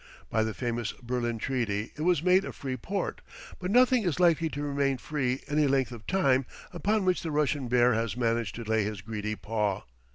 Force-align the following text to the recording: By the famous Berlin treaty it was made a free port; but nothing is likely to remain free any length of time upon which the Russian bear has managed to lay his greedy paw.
By 0.31 0.41
the 0.41 0.55
famous 0.55 0.93
Berlin 0.93 1.37
treaty 1.37 1.91
it 1.95 2.01
was 2.01 2.23
made 2.23 2.43
a 2.43 2.51
free 2.51 2.75
port; 2.75 3.21
but 3.59 3.69
nothing 3.69 4.01
is 4.01 4.19
likely 4.19 4.49
to 4.49 4.63
remain 4.63 4.97
free 4.97 5.41
any 5.47 5.67
length 5.67 5.91
of 5.91 6.07
time 6.07 6.47
upon 6.73 7.05
which 7.05 7.21
the 7.21 7.29
Russian 7.29 7.67
bear 7.67 7.93
has 7.93 8.17
managed 8.17 8.55
to 8.55 8.63
lay 8.63 8.83
his 8.83 9.01
greedy 9.01 9.35
paw. 9.35 9.83